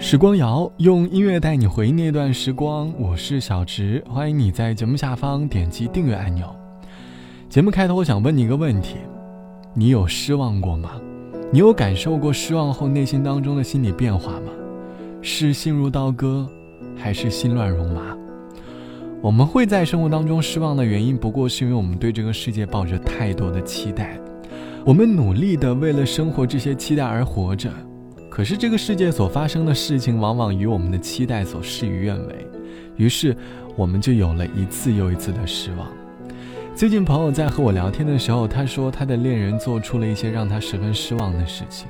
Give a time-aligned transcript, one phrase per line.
[0.00, 6.46] 时光谣用音乐带你回忆那段时光，我是小直，欢迎你在节目下方点击订阅按钮。
[7.48, 8.94] 节目开头，我想问你一个问题：
[9.74, 10.92] 你有失望过吗？
[11.50, 14.52] 你有感受过失望后内心当中的心理变化吗？
[15.20, 16.46] 是心如刀割，
[16.96, 18.16] 还是心乱如麻？
[19.20, 24.16] 我们会在生活当中失望的原因，不过是因为我们对这个世界抱着太多的期待，
[24.86, 27.68] 我们努力的为了生活这些期待而活着。
[28.38, 32.46] 可是这个世界所发生的事情，往往与我们的期待所事与愿违，
[32.94, 33.36] 于是
[33.74, 35.88] 我们就有了一次又一次的失望。
[36.72, 41.88] 最近朋友在和我聊天的时候，他说他的恋人做出了一些让他十分失望的事情，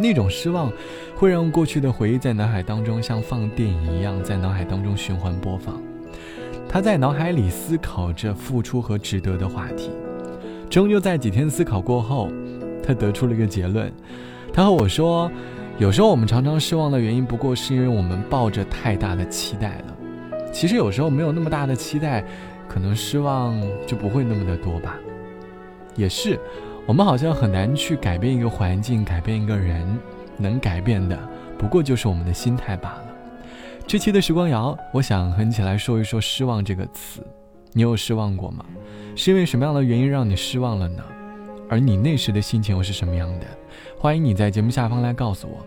[0.00, 0.68] 那种失望
[1.14, 5.80] 会让过去的回忆在脑海当中像放电影一样在脑海当中循环播放。
[6.68, 9.90] 他在脑海里思考着付出和值得的话题，
[10.68, 12.28] 终究在几天思考过后，
[12.82, 13.92] 他得出了一个结论。
[14.52, 15.30] 他和我说。
[15.78, 19.96] 有时候我们常常失望的原因，不过是因为我们抱着太大的期待了。
[20.52, 22.24] 其实有时候没有那么大的期待，
[22.68, 24.96] 可能失望就不会那么的多吧。
[25.94, 26.36] 也是，
[26.84, 29.86] 我们好像很难去改变一个环境，改变一个人，
[30.36, 31.16] 能改变的
[31.56, 33.04] 不过就是我们的心态罢了。
[33.86, 37.24] 这期的时光谣，我想和你一起来说一说“失望”这个词。
[37.72, 38.64] 你有失望过吗？
[39.14, 41.04] 是因为什么样的原因让你失望了呢？
[41.68, 43.46] 而你那时的心情又是什么样的？
[43.98, 45.64] 欢迎你在节目下方来告诉我。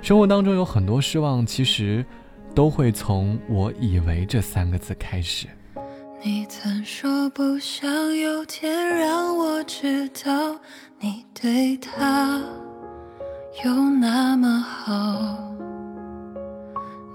[0.00, 2.04] 生活当中有很多失望，其实
[2.54, 5.46] 都会从“我以为”这三个字开始。
[6.24, 10.56] 你曾说不想有天让我知道
[11.00, 12.40] 你对他
[13.64, 15.52] 有那么好，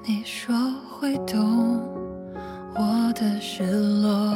[0.05, 0.53] 你说
[0.89, 1.81] 会懂
[2.75, 3.63] 我的失
[4.01, 4.35] 落，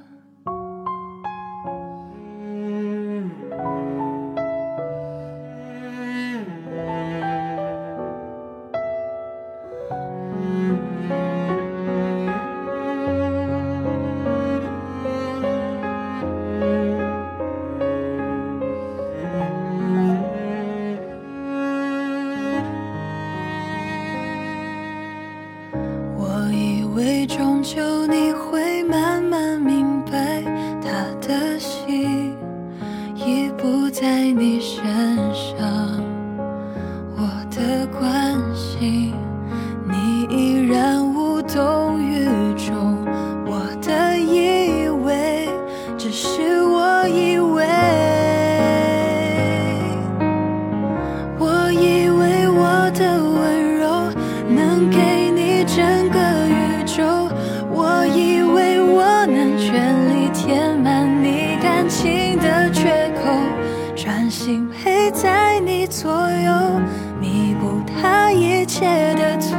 [26.93, 30.43] 为终究你会慢慢明白，
[30.81, 32.35] 他的心
[33.15, 34.83] 已不在你身
[35.33, 35.57] 上，
[37.15, 39.13] 我的关心
[39.87, 42.25] 你依然无动于
[42.55, 43.05] 衷，
[43.45, 45.47] 我的以为
[45.97, 47.65] 只是我以为，
[67.19, 69.57] 弥补他一切的错。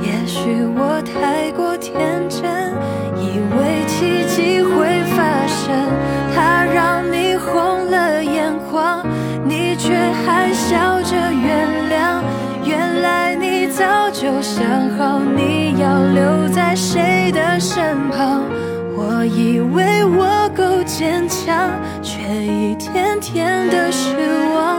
[0.00, 2.72] 也许我太过天真，
[3.16, 5.74] 以为奇迹会发生。
[6.34, 9.04] 他让你红了眼眶，
[9.44, 12.22] 你却还笑着原谅。
[12.64, 18.42] 原来你早就想好，你要留在谁的身旁。
[18.98, 21.70] 我以为我够坚强，
[22.02, 24.14] 却一天天的失
[24.54, 24.75] 望。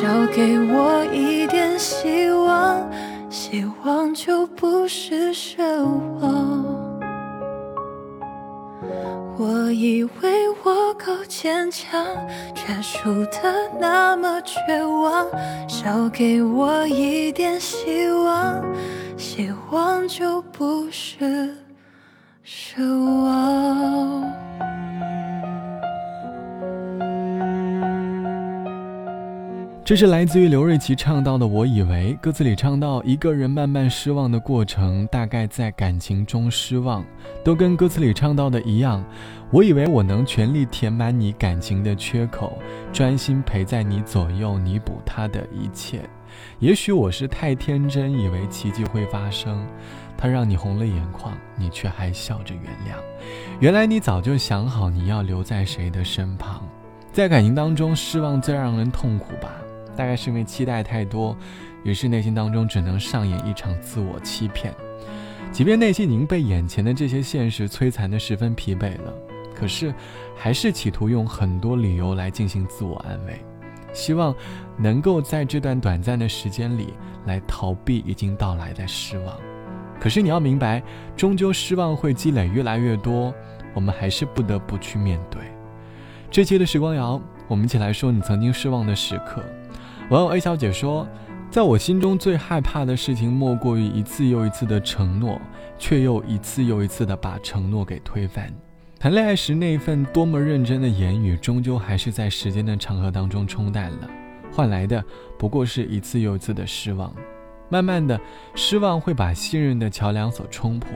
[0.00, 2.90] 少给我一点希望，
[3.30, 5.62] 希望就不是奢
[6.20, 6.64] 望。
[9.38, 12.04] 我以为我够坚强，
[12.56, 15.28] 却输得那么绝望。
[15.68, 18.64] 少给我一点希望，
[19.16, 21.54] 希望就不是。
[22.44, 22.82] 奢
[23.22, 24.24] 望。
[29.84, 31.46] 这是来自于刘瑞琦唱到的。
[31.46, 37.04] 我以为歌词里唱到一个人慢慢失望的过程，大概在感情中失望，
[37.44, 39.04] 都跟歌词里唱到的一样。
[39.50, 42.56] 我以为我能全力填满你感情的缺口，
[42.94, 46.00] 专心陪在你左右，弥补他的一切。
[46.60, 49.66] 也许我是太天真，以为奇迹会发生。
[50.16, 52.96] 他让你红了眼眶，你却还笑着原谅。
[53.60, 56.66] 原来你早就想好你要留在谁的身旁。
[57.12, 59.52] 在感情当中，失望最让人痛苦吧。
[59.96, 61.36] 大概是因为期待太多，
[61.82, 64.74] 于是内心当中只能上演一场自我欺骗。
[65.52, 69.14] 即便内心已经被眼前的这些现实摧残的十分疲惫了，
[69.54, 69.94] 可是
[70.36, 73.40] 还是企图用很多理由来进行自我安慰，
[73.92, 74.34] 希望
[74.76, 76.92] 能够在这段短暂的时间里
[77.26, 79.36] 来逃避已经到来的失望。
[80.00, 80.82] 可是你要明白，
[81.16, 83.32] 终究失望会积累越来越多，
[83.72, 85.40] 我们还是不得不去面对。
[86.32, 89.40] 这期的时光谣，我们一起来说你曾经失望的时刻。
[90.10, 91.08] 网友 A 小姐说
[91.50, 95.40] ：“在我心中最害怕的事情，莫过于一次又一次的承诺，
[95.78, 98.52] 却又一次又一次的把承诺给推翻。
[98.98, 104.10] 谈恋爱时那一份多么认真的言语，终究还是在时间的长河当中冲淡了，
[104.52, 105.02] 换来的
[105.38, 107.10] 不过是一次又一次的失望。
[107.70, 108.20] 慢慢的，
[108.54, 110.90] 失望会把信任的桥梁所冲破。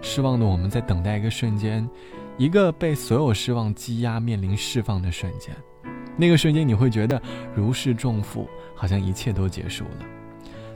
[0.00, 1.86] 失望的我们在等待一个瞬间，
[2.38, 5.54] 一个被所有失望积压、面临释放的瞬间。”
[6.16, 7.20] 那个瞬间，你会觉得
[7.54, 10.06] 如释重负，好像一切都结束了。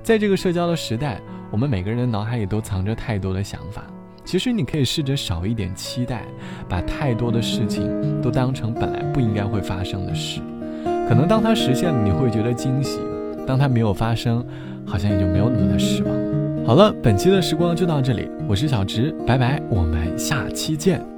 [0.03, 1.21] 在这个社交的时代，
[1.51, 3.85] 我们每个人的脑海里都藏着太多的想法。
[4.25, 6.23] 其实，你可以试着少一点期待，
[6.69, 10.41] 把太多的事情都当成本来不应该会发生的事。
[11.09, 12.99] 可能当它实现了，你会觉得惊喜；
[13.47, 14.45] 当它没有发生，
[14.87, 16.15] 好像也就没有那么的失望。
[16.67, 21.18] 好了，本期的时光就到这里，我是小直，拜拜，我们下期见。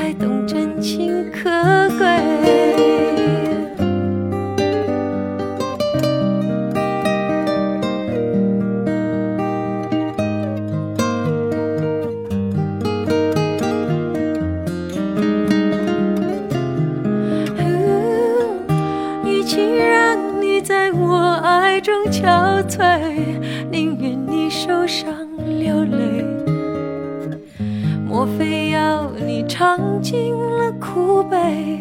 [0.00, 1.50] 才懂真情可
[1.98, 2.99] 贵。
[31.40, 31.79] 苦